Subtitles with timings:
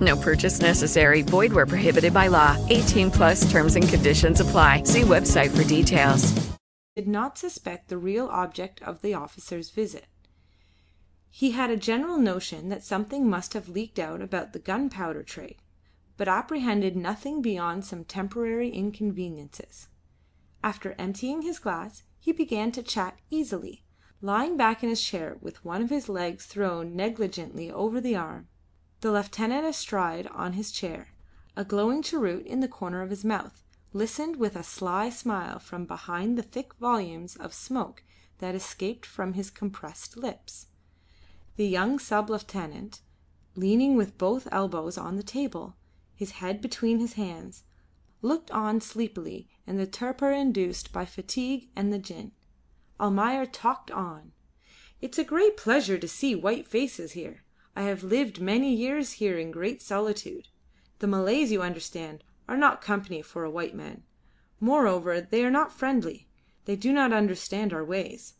[0.00, 1.22] No purchase necessary.
[1.22, 2.56] Void where prohibited by law.
[2.68, 4.84] 18 plus terms and conditions apply.
[4.84, 6.32] See website for details.
[6.94, 10.06] Did not suspect the real object of the officer's visit.
[11.30, 15.56] He had a general notion that something must have leaked out about the gunpowder trade,
[16.16, 19.88] but apprehended nothing beyond some temporary inconveniences.
[20.62, 23.84] After emptying his glass, he began to chat easily,
[24.20, 28.48] lying back in his chair with one of his legs thrown negligently over the arm
[29.00, 31.08] the lieutenant astride on his chair,
[31.56, 35.84] a glowing cheroot in the corner of his mouth, listened with a sly smile from
[35.84, 38.02] behind the thick volumes of smoke
[38.38, 40.66] that escaped from his compressed lips.
[41.56, 43.00] The young sub lieutenant,
[43.56, 45.76] leaning with both elbows on the table,
[46.14, 47.64] his head between his hands,
[48.20, 52.32] looked on sleepily in the torpor induced by fatigue and the gin.
[53.00, 54.32] Almayer talked on.
[55.00, 57.44] "It's a great pleasure to see white faces here.
[57.78, 60.48] I have lived many years here in great solitude.
[60.98, 64.02] The Malays, you understand, are not company for a white man.
[64.58, 66.26] Moreover, they are not friendly.
[66.64, 68.34] They do not understand our ways.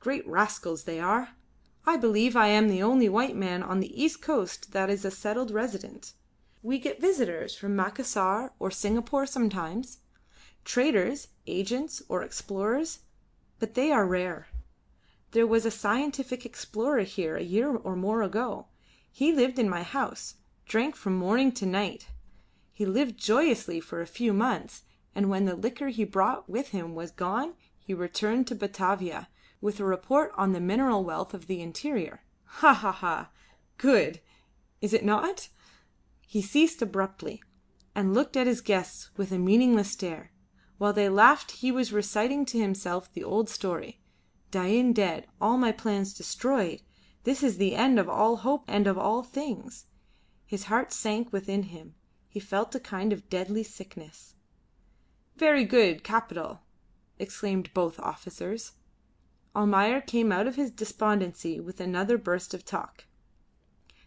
[0.00, 1.34] Great rascals they are.
[1.84, 5.10] I believe I am the only white man on the east coast that is a
[5.10, 6.14] settled resident.
[6.62, 9.98] We get visitors from Macassar or Singapore sometimes,
[10.64, 13.00] traders, agents, or explorers,
[13.58, 14.46] but they are rare.
[15.32, 18.66] There was a scientific explorer here a year or more ago.
[19.10, 20.34] He lived in my house,
[20.66, 22.08] drank from morning to night.
[22.72, 24.82] He lived joyously for a few months,
[25.14, 29.28] and when the liquor he brought with him was gone he returned to Batavia
[29.62, 32.22] with a report on the mineral wealth of the interior.
[32.44, 33.30] Ha, ha, ha!
[33.78, 34.20] Good,
[34.82, 35.48] is it not?"
[36.26, 37.42] He ceased abruptly,
[37.94, 40.30] and looked at his guests with a meaningless stare.
[40.76, 44.01] While they laughed he was reciting to himself the old story.
[44.52, 46.82] Dain dead, all my plans destroyed.
[47.24, 49.86] This is the end of all hope and of all things.
[50.44, 51.94] His heart sank within him.
[52.28, 54.34] He felt a kind of deadly sickness.
[55.36, 56.04] "Very good.
[56.04, 56.60] Capital!"
[57.18, 58.72] exclaimed both officers.
[59.56, 63.06] Almayer came out of his despondency with another burst of talk.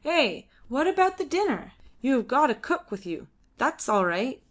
[0.03, 1.73] "Eh, what about the dinner?
[2.01, 3.29] You have got a cook with you.
[3.57, 4.43] That's all right.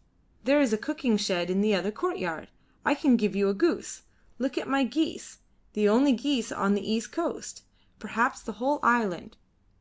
[0.43, 2.49] There is a cooking shed in the other courtyard.
[2.85, 4.03] I can give you a goose.
[4.41, 5.39] Look at my geese
[5.75, 7.63] the only geese on the east coast,
[7.99, 9.37] perhaps the whole island.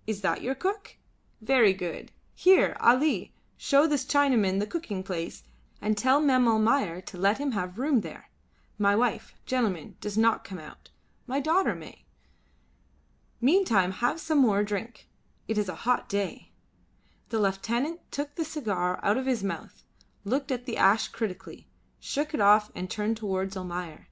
[0.06, 0.98] Is that your cook?
[1.42, 2.12] Very good.
[2.36, 5.44] Here, Ali, show this Chinaman the cooking place,
[5.82, 8.30] and tell Mem Almayer to let him have room there.
[8.78, 10.90] My wife, gentlemen, does not come out.
[11.28, 12.06] My daughter may.
[13.40, 15.08] Meantime have some more drink.
[15.48, 16.52] It is a hot day."
[17.30, 19.84] The lieutenant took the cigar out of his mouth,
[20.24, 21.68] looked at the ash critically,
[22.00, 24.08] shook it off and turned towards Almayer.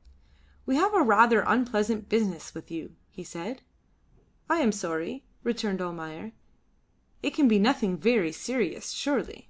[0.67, 3.63] "We have a rather unpleasant business with you," he said.
[4.47, 6.33] "I am sorry," returned Almayer.
[7.23, 9.49] "It can be nothing very serious, surely?"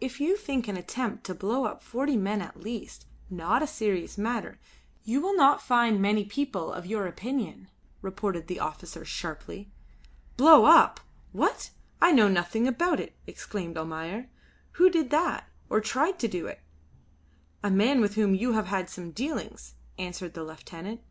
[0.00, 4.16] "If you think an attempt to blow up forty men at least not a serious
[4.16, 4.58] matter,
[5.04, 7.68] you will not find many people of your opinion,"
[8.00, 9.70] retorted the officer sharply.
[10.38, 11.00] "Blow up!
[11.30, 11.70] What?
[12.00, 14.30] I know nothing about it," exclaimed Almayer.
[14.72, 16.62] "Who did that, or tried to do it?"
[17.62, 21.02] "A man with whom you have had some dealings answered the lieutenant.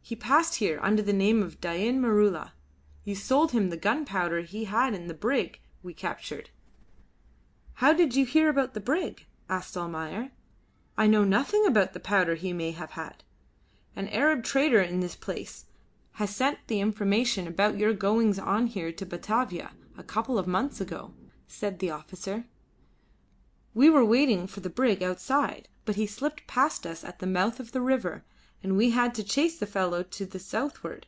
[0.00, 2.52] "He passed here under the name of Dain Maroola.
[3.04, 6.48] You sold him the gunpowder he had in the brig we captured."
[7.74, 10.32] "How did you hear about the brig?" asked Almayer.
[10.96, 13.22] "I know nothing about the powder he may have had.
[13.94, 15.66] An Arab trader in this place
[16.12, 20.80] has sent the information about your goings on here to Batavia a couple of months
[20.80, 21.12] ago,"
[21.46, 22.46] said the officer.
[23.74, 27.58] "We were waiting for the brig outside but he slipped past us at the mouth
[27.58, 28.22] of the river,
[28.62, 31.04] and we had to chase the fellow to the southward.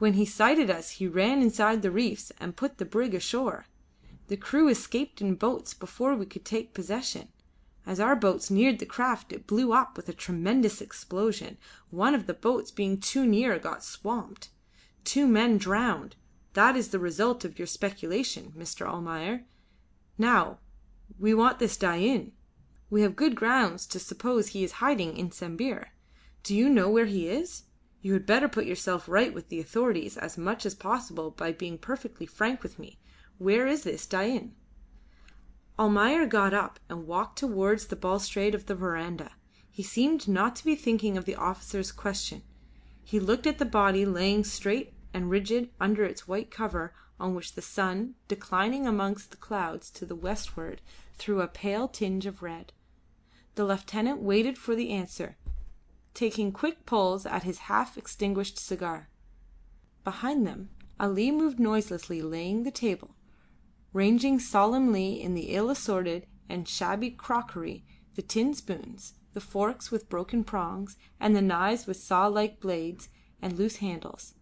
[0.00, 3.66] When he sighted us he ran inside the reefs and put the brig ashore.
[4.26, 7.28] The crew escaped in boats before we could take possession.
[7.86, 11.56] As our boats neared the craft it blew up with a tremendous explosion.
[11.90, 14.48] One of the boats being too near got swamped.
[15.04, 16.16] Two men drowned.
[16.54, 18.88] That is the result of your speculation, Mr.
[18.88, 19.44] Almayer.
[20.18, 20.58] Now
[21.16, 22.32] we want this Dain.
[22.94, 25.88] We have good grounds to suppose he is hiding in Sambir.
[26.44, 27.64] Do you know where he is?
[28.00, 31.76] You had better put yourself right with the authorities as much as possible by being
[31.76, 33.00] perfectly frank with me.
[33.38, 34.54] Where is this Dain?"
[35.76, 39.32] Almayer got up and walked towards the balustrade of the verandah.
[39.72, 42.42] He seemed not to be thinking of the officer's question.
[43.02, 47.56] He looked at the body lying straight and rigid under its white cover on which
[47.56, 50.80] the sun, declining amongst the clouds to the westward,
[51.18, 52.72] threw a pale tinge of red.
[53.54, 55.36] The lieutenant waited for the answer,
[56.12, 59.08] taking quick pulls at his half extinguished cigar.
[60.02, 63.14] Behind them Ali moved noiselessly laying the table,
[63.92, 67.84] ranging solemnly in the ill assorted and shabby crockery
[68.14, 73.08] the tin spoons, the forks with broken prongs, and the knives with saw like blades
[73.42, 74.34] and loose handles.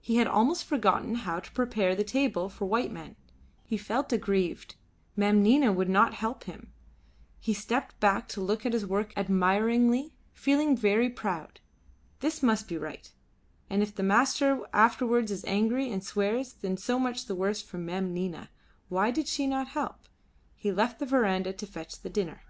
[0.00, 3.16] He had almost forgotten how to prepare the table for white men.
[3.64, 4.76] He felt aggrieved.
[5.16, 6.72] Mem Nina would not help him.
[7.38, 11.60] He stepped back to look at his work admiringly, feeling very proud.
[12.20, 13.10] This must be right.
[13.68, 17.78] And if the master afterwards is angry and swears, then so much the worse for
[17.78, 18.50] Mem Nina.
[18.88, 20.08] Why did she not help?
[20.54, 22.42] He left the verandah to fetch the dinner.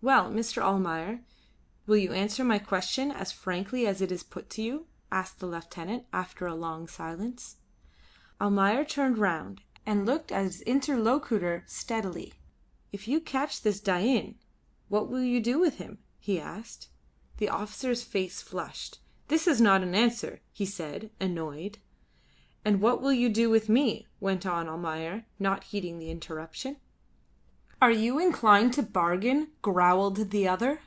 [0.00, 0.62] "Well, Mr.
[0.62, 1.20] Almayer,
[1.86, 5.46] will you answer my question as frankly as it is put to you?" asked the
[5.46, 7.56] lieutenant, after a long silence.
[8.40, 12.32] Almayer turned round and looked at his interlocutor steadily.
[12.92, 14.38] "If you catch this Dain,
[14.90, 16.90] what will you do with him?" he asked.
[17.38, 18.98] The officer's face flushed.
[19.28, 21.78] "This is not an answer," he said, annoyed.
[22.66, 26.76] "And what will you do with me?" went on Almayer, not heeding the interruption.
[27.80, 30.82] "Are you inclined to bargain?" growled the other.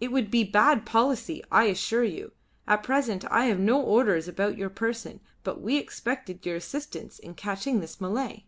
[0.00, 2.30] "It would be bad policy, I assure you.
[2.68, 7.34] At present I have no orders about your person, but we expected your assistance in
[7.34, 8.44] catching this Malay."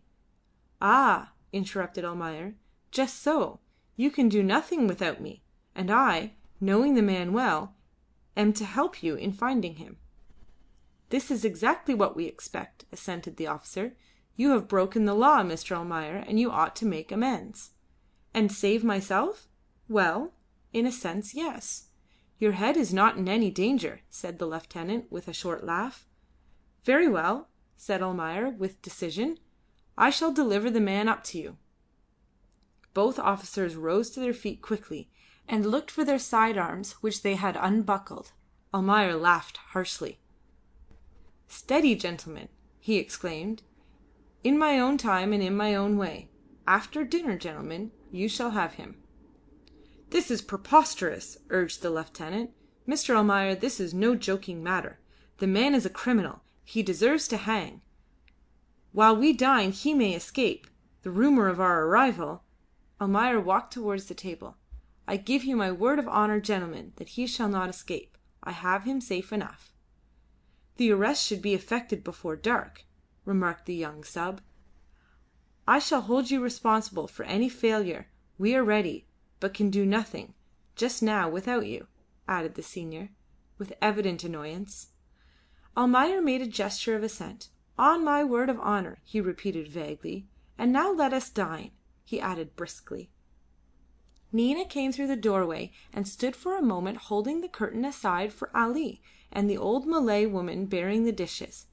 [0.81, 2.55] "Ah!" Interrupted Almayer.
[2.91, 3.61] "Just so.
[3.95, 5.43] You can do nothing without me,
[5.75, 7.75] and I, knowing the man well,
[8.35, 9.99] am to help you in finding him."
[11.09, 13.95] "This is exactly what we expect," assented the officer.
[14.35, 15.75] "You have broken the law, Mr.
[15.77, 17.71] Almayer, and you ought to make amends."
[18.33, 19.47] "And save myself?
[19.87, 20.33] Well,
[20.71, 21.89] in a sense, yes.
[22.39, 26.07] Your head is not in any danger," said the lieutenant, with a short laugh.
[26.83, 29.37] "Very well," said Almayer, with decision.
[29.95, 31.57] "I shall deliver the man up to you."
[32.95, 35.09] Both officers rose to their feet quickly,
[35.47, 38.31] and looked for their side arms which they had unbuckled.
[38.73, 40.19] Almayer laughed harshly.
[41.47, 42.49] "Steady, gentlemen!"
[42.79, 43.61] he exclaimed.
[44.43, 46.31] "In my own time and in my own way.
[46.65, 48.97] After dinner, gentlemen, you shall have him."
[50.09, 52.51] "This is preposterous," urged the lieutenant.
[52.87, 53.15] "Mr.
[53.15, 54.99] Almayer, this is no joking matter.
[55.37, 56.41] The man is a criminal.
[56.63, 57.81] He deserves to hang.
[58.93, 60.67] While we dine he may escape.
[61.01, 62.43] The rumour of our arrival"
[63.01, 64.55] Almayer walked towards the table.
[65.07, 68.19] "I give you my word of honour, gentlemen, that he shall not escape.
[68.43, 69.73] I have him safe enough."
[70.77, 72.85] "The arrest should be effected before dark,"
[73.25, 74.41] remarked the young sub.
[75.67, 78.11] "I shall hold you responsible for any failure.
[78.37, 79.07] We are ready,
[79.39, 80.35] but can do nothing,
[80.75, 81.87] just now, without you,"
[82.27, 83.09] added the senior,
[83.57, 84.89] with evident annoyance.
[85.75, 87.49] Almayer made a gesture of assent.
[87.77, 90.27] "On my word of honour," he repeated vaguely.
[90.57, 91.71] "And now let us dine,"
[92.03, 93.09] he added briskly.
[94.31, 98.55] Nina came through the doorway and stood for a moment holding the curtain aside for
[98.55, 99.01] Ali
[99.31, 101.65] and the old Malay woman bearing the dishes.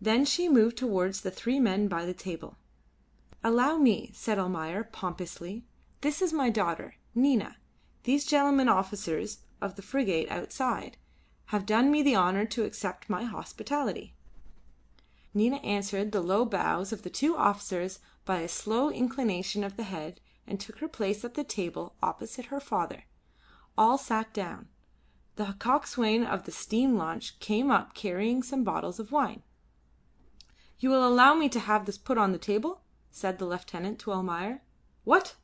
[0.00, 2.56] Then she moved towards the three men by the table.
[3.42, 5.64] "Allow me," said Almayer, pompously.
[6.00, 7.58] "This is my daughter, Nina.
[8.02, 10.96] These gentlemen officers of the frigate outside
[11.46, 14.13] have done me the honour to accept my hospitality."
[15.36, 19.82] Nina answered the low bows of the two officers by a slow inclination of the
[19.82, 23.04] head and took her place at the table opposite her father.
[23.76, 24.68] All sat down.
[25.34, 29.42] The coxswain of the steam launch came up carrying some bottles of wine.
[30.78, 34.12] "You will allow me to have this put on the table?" said the lieutenant to
[34.12, 34.62] Almayer.
[35.02, 35.34] "What!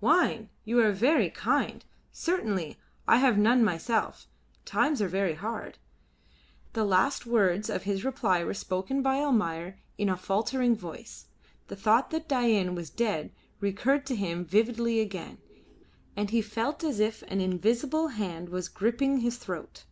[0.00, 0.50] Wine!
[0.64, 1.84] You are very kind.
[2.12, 2.78] Certainly.
[3.08, 4.28] I have none myself.
[4.64, 5.78] Times are very hard."
[6.72, 11.26] The last words of his reply were spoken by Almayer in a faltering voice.
[11.66, 15.38] The thought that Dain was dead recurred to him vividly again,
[16.16, 19.84] and he felt as if an invisible hand was gripping his throat.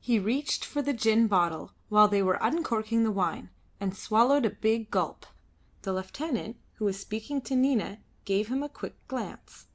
[0.00, 4.50] He reached for the gin bottle while they were uncorking the wine, and swallowed a
[4.50, 5.26] big gulp.
[5.82, 9.66] The lieutenant, who was speaking to Nina, gave him a quick glance.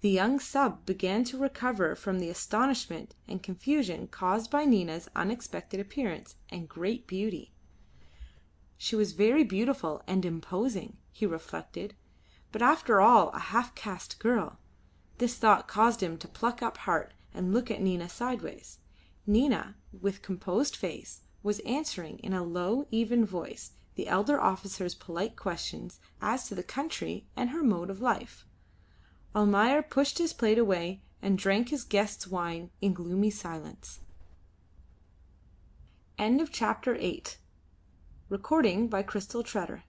[0.00, 5.80] The young sub began to recover from the astonishment and confusion caused by Nina's unexpected
[5.80, 7.52] appearance and great beauty.
[8.76, 11.96] She was very beautiful and imposing, he reflected,
[12.52, 14.60] but after all a half caste girl.
[15.18, 18.78] This thought caused him to pluck up heart and look at Nina sideways.
[19.26, 25.34] Nina, with composed face, was answering in a low, even voice the elder officer's polite
[25.34, 28.46] questions as to the country and her mode of life.
[29.34, 34.00] Almayer pushed his plate away and drank his guest's wine in gloomy silence.
[36.50, 37.36] CHAPTER IX.
[38.28, 39.82] recording by Crystal Tretter